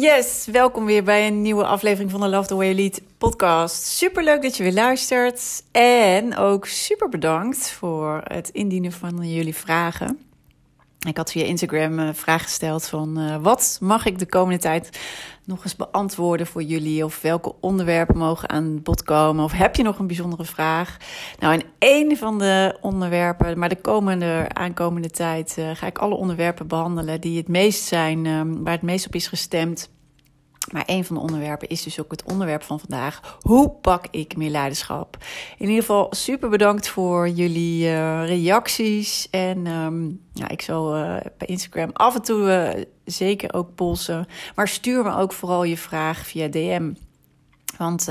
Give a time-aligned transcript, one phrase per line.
[0.00, 3.84] Yes, welkom weer bij een nieuwe aflevering van de Love the Way You Lead podcast.
[3.84, 9.54] Super leuk dat je weer luistert en ook super bedankt voor het indienen van jullie
[9.54, 10.27] vragen.
[11.08, 14.98] Ik had via Instagram een vraag gesteld van uh, wat mag ik de komende tijd
[15.44, 17.04] nog eens beantwoorden voor jullie?
[17.04, 19.44] Of welke onderwerpen mogen aan bod komen?
[19.44, 20.96] Of heb je nog een bijzondere vraag?
[21.38, 26.14] Nou, in één van de onderwerpen, maar de komende, aankomende tijd, uh, ga ik alle
[26.14, 29.90] onderwerpen behandelen die het meest zijn, um, waar het meest op is gestemd.
[30.72, 33.38] Maar een van de onderwerpen is dus ook het onderwerp van vandaag.
[33.40, 35.16] Hoe pak ik meer leiderschap?
[35.58, 39.30] In ieder geval super bedankt voor jullie uh, reacties.
[39.30, 40.90] En um, ja, ik zal
[41.38, 44.26] bij Instagram af en toe uh, zeker ook polsen.
[44.54, 46.92] Maar stuur me ook vooral je vraag via DM.
[47.76, 48.08] Want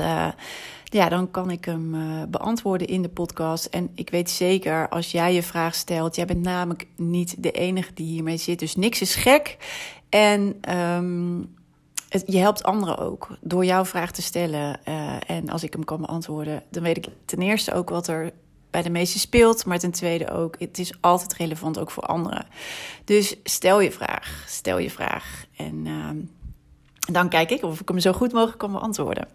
[0.84, 1.96] ja, dan kan ik hem
[2.30, 3.64] beantwoorden in de podcast.
[3.64, 7.94] En ik weet zeker, als jij je vraag stelt, jij bent namelijk niet de enige
[7.94, 8.58] die hiermee zit.
[8.58, 9.56] Dus niks is gek.
[10.08, 11.56] En um,
[12.26, 14.80] je helpt anderen ook door jouw vraag te stellen.
[14.88, 18.32] Uh, en als ik hem kan beantwoorden, dan weet ik ten eerste ook wat er
[18.70, 19.64] bij de meesten speelt.
[19.64, 22.46] Maar ten tweede ook, het is altijd relevant ook voor anderen.
[23.04, 25.44] Dus stel je vraag, stel je vraag.
[25.56, 26.08] En uh,
[27.12, 29.28] dan kijk ik of ik hem zo goed mogelijk kan beantwoorden.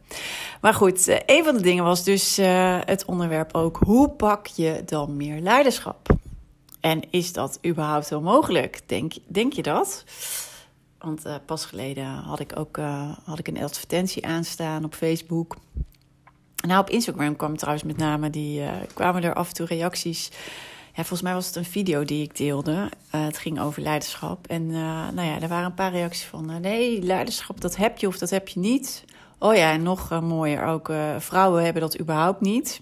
[0.61, 4.47] Maar goed, uh, een van de dingen was dus uh, het onderwerp ook: hoe pak
[4.47, 6.07] je dan meer leiderschap?
[6.79, 8.81] En is dat überhaupt wel mogelijk?
[8.85, 10.03] Denk, denk je dat?
[11.03, 15.55] Want uh, pas geleden had ik ook uh, had ik een advertentie aanstaan op Facebook.
[16.67, 20.31] Nou, op Instagram kwam trouwens met name die uh, kwamen er af en toe reacties.
[20.87, 22.89] Ja, volgens mij was het een video die ik deelde.
[23.09, 24.47] het ging over leiderschap.
[24.47, 28.17] En nou ja, er waren een paar reacties van: nee, leiderschap dat heb je of
[28.17, 29.05] dat heb je niet.
[29.37, 32.81] Oh ja, en nog mooier ook: vrouwen hebben dat überhaupt niet.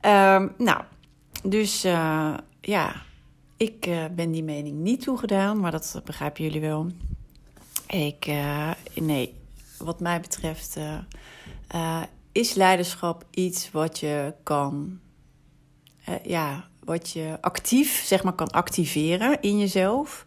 [0.00, 0.82] Um, nou,
[1.42, 1.82] dus
[2.60, 3.02] ja,
[3.58, 6.86] ik uh, ben die mening niet toegedaan, maar dat begrijpen jullie wel.
[7.86, 9.34] Ik, uh, nee,
[9.78, 10.76] wat mij betreft
[11.74, 12.02] uh,
[12.32, 14.98] is leiderschap iets wat je kan,
[16.22, 20.24] ja, wat je actief, zeg maar, kan activeren in jezelf.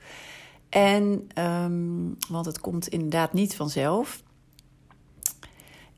[0.69, 4.23] En, um, want het komt inderdaad niet vanzelf.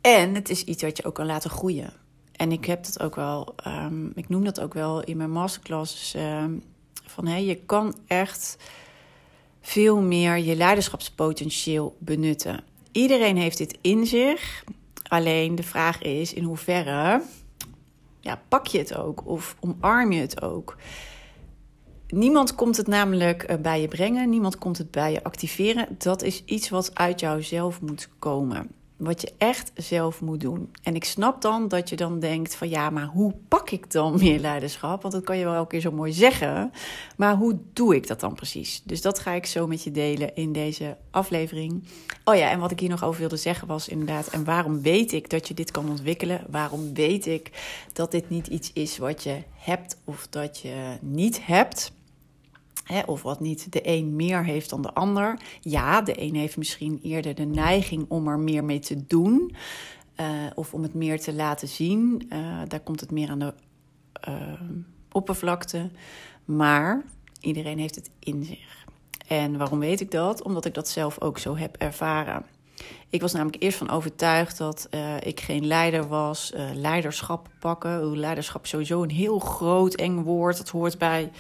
[0.01, 1.93] En het is iets wat je ook kan laten groeien.
[2.31, 6.15] En ik heb dat ook wel, um, ik noem dat ook wel in mijn masterclasses.
[6.15, 6.63] Um,
[7.05, 8.57] van hé, je kan echt
[9.61, 12.63] veel meer je leiderschapspotentieel benutten.
[12.91, 14.63] Iedereen heeft dit in zich.
[15.07, 17.21] Alleen de vraag is in hoeverre
[18.23, 20.77] ja, pak je het ook of omarm je het ook.
[22.07, 25.95] Niemand komt het namelijk eh, bij je brengen, niemand komt het bij je activeren.
[25.97, 28.71] Dat is iets wat uit jouzelf moet komen
[29.03, 30.71] wat je echt zelf moet doen.
[30.83, 34.17] En ik snap dan dat je dan denkt van ja, maar hoe pak ik dan
[34.23, 35.01] meer leiderschap?
[35.01, 36.71] Want dat kan je wel elke keer zo mooi zeggen.
[37.17, 38.81] Maar hoe doe ik dat dan precies?
[38.83, 41.83] Dus dat ga ik zo met je delen in deze aflevering.
[42.23, 45.11] Oh ja, en wat ik hier nog over wilde zeggen was inderdaad, en waarom weet
[45.11, 46.41] ik dat je dit kan ontwikkelen?
[46.49, 47.51] Waarom weet ik
[47.93, 51.91] dat dit niet iets is wat je hebt of dat je niet hebt?
[53.05, 55.39] Of wat niet de een meer heeft dan de ander.
[55.61, 59.55] Ja, de een heeft misschien eerder de neiging om er meer mee te doen.
[60.19, 62.25] Uh, of om het meer te laten zien.
[62.29, 63.53] Uh, daar komt het meer aan de
[64.27, 64.35] uh,
[65.11, 65.89] oppervlakte.
[66.45, 67.03] Maar
[67.39, 68.85] iedereen heeft het in zich.
[69.27, 70.43] En waarom weet ik dat?
[70.43, 72.45] Omdat ik dat zelf ook zo heb ervaren.
[73.09, 76.53] Ik was namelijk eerst van overtuigd dat ik geen leider was.
[76.73, 78.17] leiderschap pakken.
[78.17, 80.57] Leiderschap is sowieso een heel groot, eng woord.
[80.57, 81.31] Dat hoort bij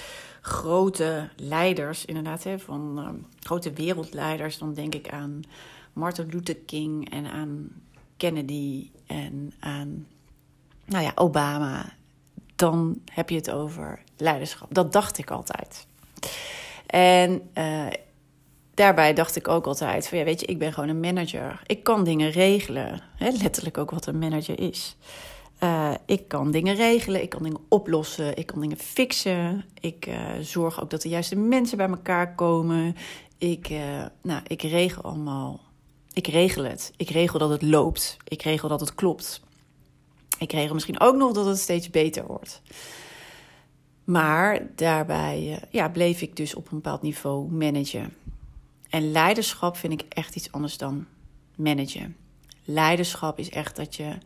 [0.45, 3.09] grote leiders, inderdaad, hè, van uh,
[3.39, 5.41] grote wereldleiders, dan denk ik aan
[5.93, 7.69] Martin Luther King en aan
[8.17, 10.07] Kennedy en aan
[10.85, 11.93] nou ja, Obama.
[12.55, 14.73] Dan heb je het over leiderschap.
[14.73, 15.87] Dat dacht ik altijd.
[16.85, 17.87] En uh,
[18.73, 21.61] daarbij dacht ik ook altijd van ja, weet je, ik ben gewoon een manager.
[21.65, 23.01] Ik kan dingen regelen.
[23.15, 24.95] Hè, letterlijk ook wat een manager is.
[25.63, 29.65] Uh, ik kan dingen regelen, ik kan dingen oplossen, ik kan dingen fixen.
[29.79, 32.95] Ik uh, zorg ook dat de juiste mensen bij elkaar komen.
[33.37, 35.59] Ik, uh, nou, ik regel allemaal.
[36.13, 36.93] Ik regel het.
[36.97, 38.17] Ik regel dat het loopt.
[38.23, 39.41] Ik regel dat het klopt.
[40.37, 42.61] Ik regel misschien ook nog dat het steeds beter wordt.
[44.03, 48.13] Maar daarbij ja, bleef ik dus op een bepaald niveau managen.
[48.89, 51.05] En leiderschap vind ik echt iets anders dan
[51.55, 52.15] managen.
[52.63, 54.17] Leiderschap is echt dat je,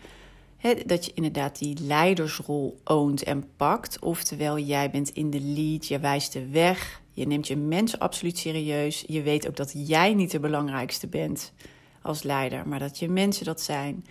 [0.86, 4.00] dat je inderdaad die leidersrol oont en pakt.
[4.00, 8.38] Oftewel, jij bent in de lead, je wijst de weg, je neemt je mensen absoluut
[8.38, 9.04] serieus.
[9.08, 11.54] Je weet ook dat jij niet de belangrijkste bent
[12.02, 14.06] als leider, maar dat je mensen dat zijn.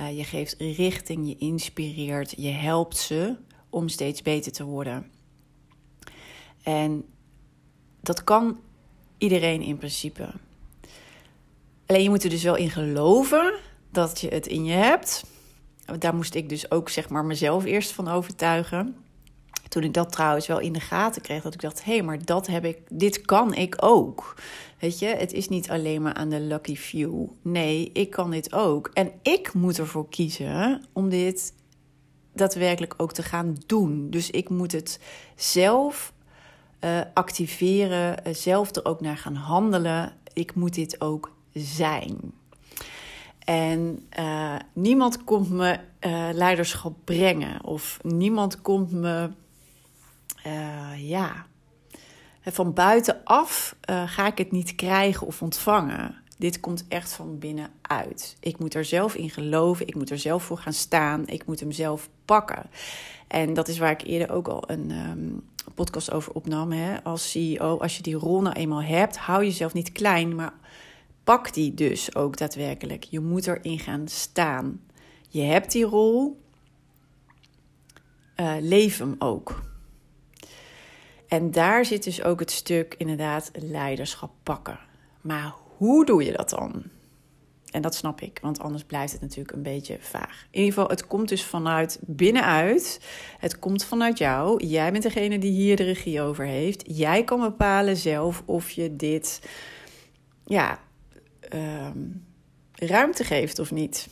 [0.00, 3.36] Uh, je geeft richting, je inspireert, je helpt ze
[3.70, 5.10] om steeds beter te worden.
[6.62, 7.04] En
[8.00, 8.60] dat kan
[9.18, 10.32] iedereen in principe.
[11.86, 13.54] Alleen je moet er dus wel in geloven
[13.90, 15.24] dat je het in je hebt.
[15.98, 18.96] Daar moest ik dus ook zeg maar mezelf eerst van overtuigen.
[19.68, 22.24] Toen ik dat trouwens wel in de gaten kreeg, dat ik dacht: hé, hey, maar
[22.24, 24.34] dat heb ik, dit kan ik ook.
[24.78, 27.26] Weet je, het is niet alleen maar aan de lucky few.
[27.42, 28.90] Nee, ik kan dit ook.
[28.92, 31.54] En ik moet ervoor kiezen om dit
[32.34, 34.10] daadwerkelijk ook te gaan doen.
[34.10, 35.00] Dus ik moet het
[35.36, 36.12] zelf
[36.84, 40.12] uh, activeren, uh, zelf er ook naar gaan handelen.
[40.32, 42.32] Ik moet dit ook zijn.
[43.44, 45.78] En uh, niemand komt me
[46.32, 49.30] leiderschap brengen of niemand komt me,
[50.96, 51.46] ja,
[52.42, 56.22] van buitenaf ga ik het niet krijgen of ontvangen.
[56.38, 58.36] Dit komt echt van binnenuit.
[58.40, 59.86] Ik moet er zelf in geloven.
[59.86, 61.26] Ik moet er zelf voor gaan staan.
[61.26, 62.70] Ik moet hem zelf pakken.
[63.28, 65.42] En dat is waar ik eerder ook al een um,
[65.74, 66.72] podcast over opnam.
[66.72, 67.02] Hè?
[67.02, 70.52] Als CEO, als je die rol nou eenmaal hebt, hou jezelf niet klein, maar
[71.24, 73.04] pak die dus ook daadwerkelijk.
[73.04, 74.80] Je moet erin gaan staan.
[75.28, 76.40] Je hebt die rol.
[78.36, 79.62] Uh, leef hem ook.
[81.28, 84.78] En daar zit dus ook het stuk inderdaad leiderschap pakken.
[85.20, 86.82] Maar hoe doe je dat dan?
[87.70, 90.46] En dat snap ik, want anders blijft het natuurlijk een beetje vaag.
[90.50, 93.00] In ieder geval, het komt dus vanuit binnenuit.
[93.38, 94.66] Het komt vanuit jou.
[94.66, 96.82] Jij bent degene die hier de regie over heeft.
[96.86, 99.48] Jij kan bepalen zelf of je dit,
[100.44, 100.78] ja,
[101.54, 102.24] um,
[102.72, 104.08] ruimte geeft of niet.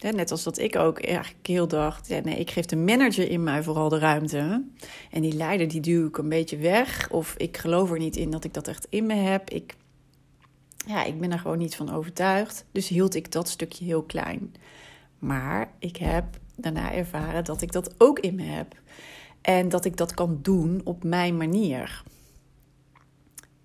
[0.00, 3.42] net als dat ik ook eigenlijk heel dacht, ja, nee, ik geef de manager in
[3.42, 4.64] mij vooral de ruimte.
[5.10, 7.10] En die leider, die duw ik een beetje weg.
[7.10, 9.50] Of ik geloof er niet in dat ik dat echt in me heb.
[9.50, 9.74] Ik
[10.86, 12.64] ja, ik ben er gewoon niet van overtuigd.
[12.72, 14.54] Dus hield ik dat stukje heel klein.
[15.18, 16.24] Maar ik heb
[16.56, 18.74] daarna ervaren dat ik dat ook in me heb.
[19.40, 22.02] En dat ik dat kan doen op mijn manier.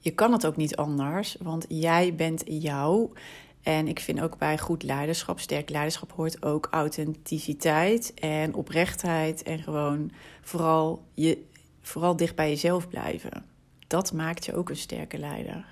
[0.08, 3.10] Je kan het ook niet anders, want jij bent jou.
[3.62, 9.44] En ik vind ook bij goed leiderschap, sterk leiderschap hoort ook authenticiteit en oprechtheid.
[9.44, 10.12] En gewoon
[10.42, 11.44] vooral, je,
[11.82, 13.46] vooral dicht bij jezelf blijven.
[13.88, 15.66] Dat maakt je ook een sterke leider.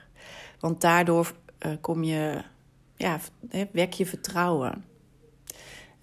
[0.59, 1.33] Want daardoor
[1.65, 2.41] uh, kom je,
[2.95, 3.19] ja,
[3.71, 4.85] wek je vertrouwen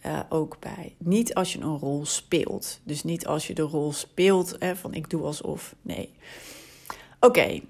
[0.06, 0.94] uh, ook bij.
[0.98, 2.80] Niet als je een rol speelt.
[2.84, 5.74] Dus niet als je de rol speelt hè, van ik doe alsof.
[5.82, 6.12] Nee.
[7.20, 7.60] Oké.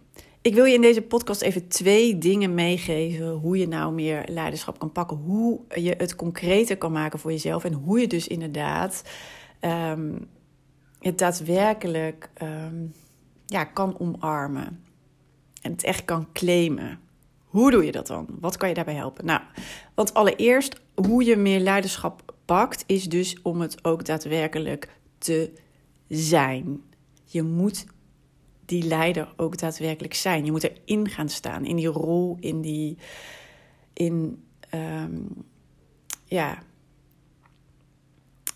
[0.43, 3.31] Ik wil je in deze podcast even twee dingen meegeven.
[3.31, 5.17] Hoe je nou meer leiderschap kan pakken.
[5.17, 7.65] Hoe je het concreter kan maken voor jezelf.
[7.65, 9.03] En hoe je dus inderdaad
[9.61, 10.29] um,
[10.99, 12.93] het daadwerkelijk um,
[13.47, 14.85] ja, kan omarmen
[15.61, 17.01] en het echt kan claimen.
[17.45, 18.27] Hoe doe je dat dan?
[18.41, 19.25] Wat kan je daarbij helpen?
[19.25, 19.41] Nou,
[19.95, 25.53] want allereerst, hoe je meer leiderschap pakt, is dus om het ook daadwerkelijk te
[26.09, 26.83] zijn.
[27.25, 27.87] Je moet
[28.73, 30.45] die leider ook daadwerkelijk zijn.
[30.45, 32.99] Je moet erin gaan staan, in die rol, in die.
[33.93, 35.29] In, um,
[36.25, 36.63] ja.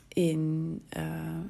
[0.08, 1.04] In, uh,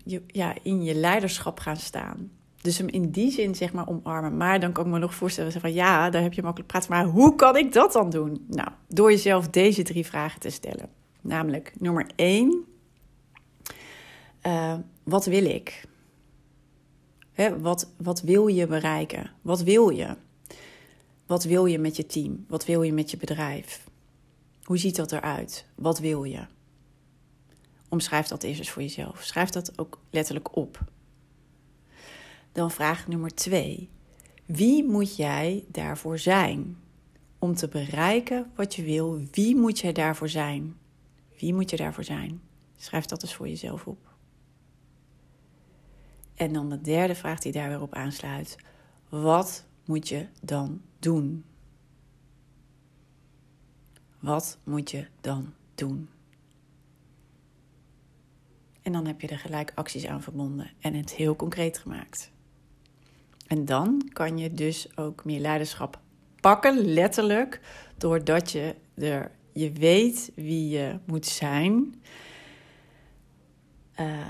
[0.04, 2.30] je, ja, in je leiderschap gaan staan.
[2.61, 4.37] Dus hem in die zin zeg maar omarmen.
[4.37, 6.90] Maar dan kan ik me nog voorstellen van ja, daar heb je makkelijk praten.
[6.90, 8.46] Maar hoe kan ik dat dan doen?
[8.49, 10.88] Nou, door jezelf deze drie vragen te stellen.
[11.20, 12.64] Namelijk nummer één.
[14.46, 15.85] Uh, wat wil ik?
[17.37, 19.31] Hè, wat, wat wil je bereiken?
[19.43, 20.16] Wat wil je?
[21.26, 22.45] Wat wil je met je team?
[22.49, 23.85] Wat wil je met je bedrijf?
[24.62, 25.66] Hoe ziet dat eruit?
[25.75, 26.47] Wat wil je?
[27.88, 29.23] Omschrijf dat eerst eens voor jezelf.
[29.23, 30.78] Schrijf dat ook letterlijk op.
[32.52, 33.88] Dan vraag nummer twee.
[34.47, 36.76] Wie moet jij daarvoor zijn?
[37.38, 40.76] Om te bereiken wat je wil, wie moet jij daarvoor zijn?
[41.38, 42.40] Wie moet je daarvoor zijn?
[42.76, 44.06] Schrijf dat eens voor jezelf op.
[46.37, 48.57] En dan de derde vraag die daar weer op aansluit.
[49.09, 51.45] Wat moet je dan doen?
[54.19, 56.09] Wat moet je dan doen?
[58.83, 62.31] En dan heb je er gelijk acties aan verbonden en het heel concreet gemaakt.
[63.47, 66.00] En dan kan je dus ook meer leiderschap
[66.40, 67.61] pakken, letterlijk,
[67.97, 72.02] doordat je er je weet wie je moet zijn.
[74.00, 74.28] Uh,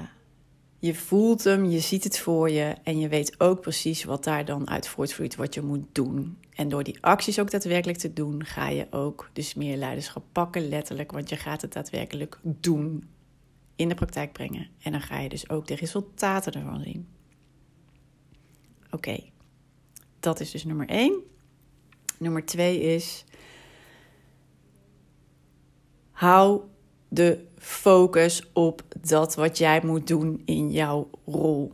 [0.78, 4.44] je voelt hem, je ziet het voor je en je weet ook precies wat daar
[4.44, 6.38] dan uit voortvloeit, wat je moet doen.
[6.54, 10.68] En door die acties ook daadwerkelijk te doen, ga je ook dus meer leiderschap pakken,
[10.68, 13.08] letterlijk, want je gaat het daadwerkelijk doen,
[13.76, 14.68] in de praktijk brengen.
[14.82, 17.08] En dan ga je dus ook de resultaten ervan zien.
[18.90, 19.18] Oké,
[20.20, 21.20] dat is dus nummer één.
[22.18, 23.24] Nummer twee is,
[26.10, 26.62] hou
[27.16, 31.72] de focus op dat wat jij moet doen in jouw rol.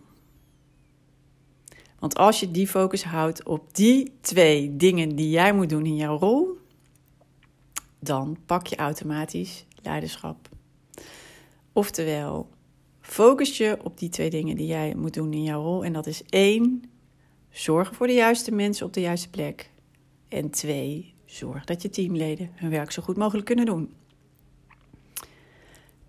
[1.98, 5.96] Want als je die focus houdt op die twee dingen die jij moet doen in
[5.96, 6.58] jouw rol,
[7.98, 10.48] dan pak je automatisch leiderschap.
[11.72, 12.48] Oftewel,
[13.00, 15.84] focus je op die twee dingen die jij moet doen in jouw rol.
[15.84, 16.82] En dat is één,
[17.50, 19.70] zorgen voor de juiste mensen op de juiste plek.
[20.28, 23.92] En twee, zorg dat je teamleden hun werk zo goed mogelijk kunnen doen.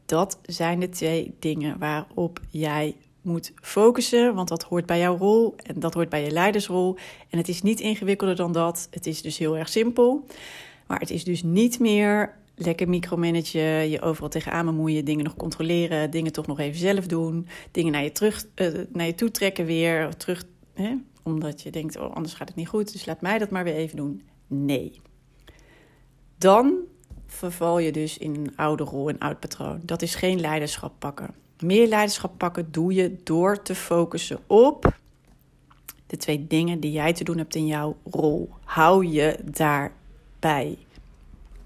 [0.05, 5.55] Dat zijn de twee dingen waarop jij moet focussen, want dat hoort bij jouw rol
[5.57, 6.97] en dat hoort bij je leidersrol.
[7.29, 8.87] En het is niet ingewikkelder dan dat.
[8.91, 10.25] Het is dus heel erg simpel.
[10.87, 16.11] Maar het is dus niet meer lekker micromanagen, je overal tegenaan bemoeien, dingen nog controleren,
[16.11, 19.65] dingen toch nog even zelf doen, dingen naar je, terug, uh, naar je toe trekken
[19.65, 20.43] weer, terug,
[20.73, 20.95] hè?
[21.23, 23.75] omdat je denkt, oh, anders gaat het niet goed, dus laat mij dat maar weer
[23.75, 24.21] even doen.
[24.47, 25.01] Nee.
[26.37, 26.73] Dan
[27.33, 29.79] verval je dus in een oude rol, een oud patroon.
[29.83, 31.33] Dat is geen leiderschap pakken.
[31.59, 34.97] Meer leiderschap pakken doe je door te focussen op
[36.07, 38.49] de twee dingen die jij te doen hebt in jouw rol.
[38.63, 40.77] Hou je daarbij.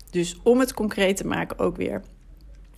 [0.10, 2.02] Dus om het concreet te maken ook weer.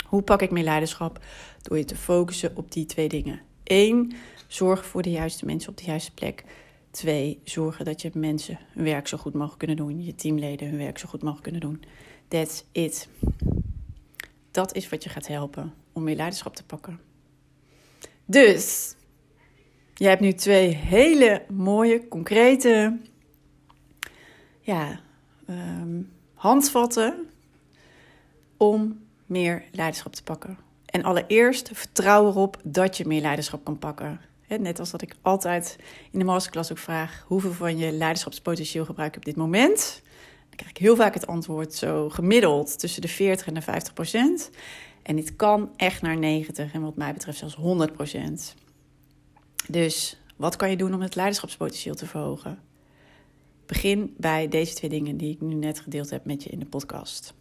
[0.06, 1.20] Hoe pak ik meer leiderschap?
[1.62, 3.42] Door je te focussen op die twee dingen.
[3.64, 4.14] Eén,
[4.48, 6.44] zorg voor de juiste mensen op de juiste plek.
[6.92, 10.04] Twee, zorgen dat je mensen hun werk zo goed mogelijk kunnen doen.
[10.04, 11.84] Je teamleden hun werk zo goed mogelijk kunnen doen.
[12.30, 13.08] That's it.
[14.52, 17.00] Dat is wat je gaat helpen om meer leiderschap te pakken.
[18.26, 18.96] Dus,
[19.94, 23.00] je hebt nu twee hele mooie, concrete
[24.62, 25.00] ja,
[25.50, 27.30] um, handvatten
[28.58, 30.58] om meer leiderschap te pakken.
[30.86, 34.22] En allereerst vertrouw erop dat je meer leiderschap kan pakken.
[34.48, 35.76] Net als dat ik altijd
[36.12, 40.02] in de masterclass ook vraag: hoeveel van je leiderschapspotentieel gebruik je op dit moment?
[40.60, 44.50] Krijg ik heel vaak het antwoord zo gemiddeld tussen de 40 en de 50 procent.
[45.02, 48.56] En dit kan echt naar 90 en wat mij betreft zelfs 100 procent.
[49.68, 52.60] Dus wat kan je doen om het leiderschapspotentieel te verhogen?
[53.66, 56.66] Begin bij deze twee dingen die ik nu net gedeeld heb met je in de
[56.66, 57.34] podcast.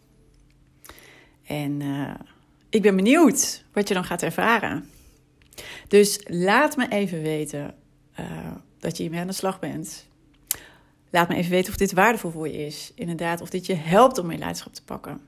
[1.43, 2.13] En uh,
[2.69, 4.89] ik ben benieuwd wat je dan gaat ervaren.
[5.87, 7.75] Dus laat me even weten
[8.19, 10.08] uh, dat je hiermee aan de slag bent.
[11.09, 12.91] Laat me even weten of dit waardevol voor je is.
[12.95, 15.21] Inderdaad, of dit je helpt om je leiderschap te pakken.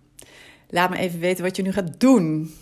[0.69, 2.53] Laat me even weten wat je nu gaat doen.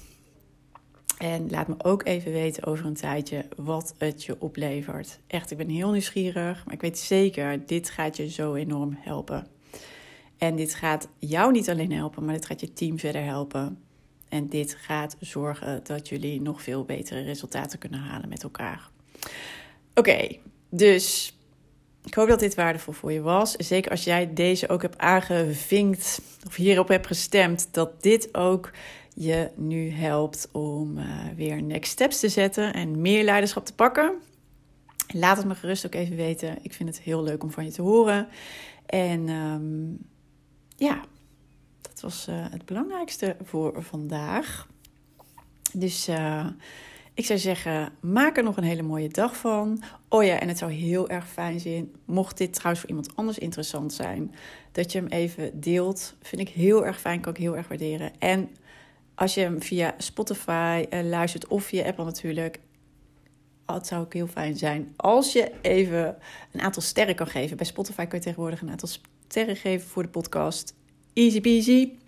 [1.17, 5.19] En laat me ook even weten over een tijdje wat het je oplevert.
[5.27, 9.47] Echt, ik ben heel nieuwsgierig, maar ik weet zeker, dit gaat je zo enorm helpen.
[10.37, 13.79] En dit gaat jou niet alleen helpen, maar dit gaat je team verder helpen.
[14.29, 18.89] En dit gaat zorgen dat jullie nog veel betere resultaten kunnen halen met elkaar.
[19.93, 20.27] Oké,
[20.69, 21.33] dus
[22.03, 23.51] ik hoop dat dit waardevol voor je was.
[23.51, 28.71] Zeker als jij deze ook hebt aangevinkt of hierop hebt gestemd, dat dit ook
[29.13, 34.13] je nu helpt om uh, weer next steps te zetten en meer leiderschap te pakken.
[35.13, 36.57] Laat het me gerust ook even weten.
[36.61, 38.27] Ik vind het heel leuk om van je te horen.
[38.85, 39.97] En um,
[40.75, 41.01] ja,
[41.81, 44.67] dat was uh, het belangrijkste voor vandaag.
[45.73, 46.47] Dus uh,
[47.19, 49.83] ik zou zeggen, maak er nog een hele mooie dag van.
[50.07, 53.37] Oh ja, en het zou heel erg fijn zijn, mocht dit trouwens voor iemand anders
[53.37, 54.35] interessant zijn,
[54.71, 56.15] dat je hem even deelt.
[56.21, 58.11] Vind ik heel erg fijn, kan ik heel erg waarderen.
[58.19, 58.49] En
[59.15, 62.59] als je hem via Spotify uh, luistert of via Apple natuurlijk,
[63.65, 66.17] het zou ook heel fijn zijn als je even
[66.51, 67.57] een aantal sterren kan geven.
[67.57, 68.89] Bij Spotify kun je tegenwoordig een aantal
[69.27, 70.75] sterren geven voor de podcast.
[71.13, 71.98] Easy peasy.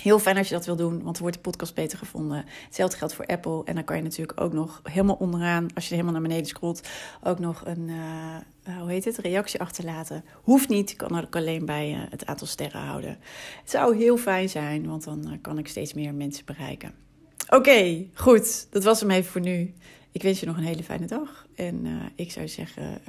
[0.00, 2.44] Heel fijn als je dat wil doen, want dan wordt de podcast beter gevonden.
[2.64, 3.64] Hetzelfde geldt voor Apple.
[3.64, 6.88] En dan kan je natuurlijk ook nog helemaal onderaan, als je helemaal naar beneden scrolt,
[7.22, 10.24] ook nog een, uh, hoe heet het, reactie achterlaten.
[10.42, 13.18] Hoeft niet, kan ook alleen bij uh, het aantal sterren houden.
[13.60, 16.94] Het zou heel fijn zijn, want dan kan ik steeds meer mensen bereiken.
[17.48, 18.66] Oké, goed.
[18.70, 19.74] Dat was hem even voor nu.
[20.12, 21.46] Ik wens je nog een hele fijne dag.
[21.54, 23.00] En ik zou zeggen,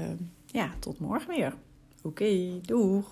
[0.45, 1.53] ja, tot morgen weer.
[2.01, 3.11] Oké, doeg.